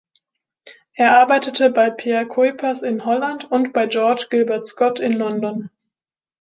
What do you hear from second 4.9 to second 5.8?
in London.